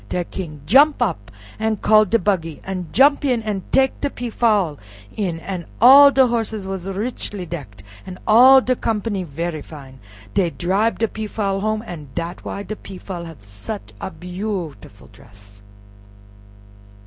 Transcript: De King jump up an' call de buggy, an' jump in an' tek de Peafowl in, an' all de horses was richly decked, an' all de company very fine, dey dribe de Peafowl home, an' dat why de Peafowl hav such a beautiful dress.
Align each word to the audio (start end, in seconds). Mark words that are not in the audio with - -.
De 0.09 0.23
King 0.23 0.61
jump 0.65 0.99
up 0.99 1.29
an' 1.59 1.77
call 1.77 2.05
de 2.05 2.17
buggy, 2.17 2.59
an' 2.63 2.87
jump 2.91 3.23
in 3.23 3.43
an' 3.43 3.61
tek 3.71 4.01
de 4.01 4.09
Peafowl 4.09 4.79
in, 5.15 5.37
an' 5.41 5.67
all 5.79 6.09
de 6.09 6.25
horses 6.25 6.65
was 6.65 6.89
richly 6.89 7.45
decked, 7.45 7.83
an' 8.07 8.17
all 8.25 8.61
de 8.61 8.75
company 8.75 9.21
very 9.21 9.61
fine, 9.61 9.99
dey 10.33 10.49
dribe 10.49 10.97
de 10.97 11.07
Peafowl 11.07 11.59
home, 11.59 11.83
an' 11.85 12.07
dat 12.15 12.43
why 12.43 12.63
de 12.63 12.75
Peafowl 12.75 13.25
hav 13.25 13.43
such 13.43 13.93
a 14.01 14.09
beautiful 14.09 15.07
dress. 15.13 15.61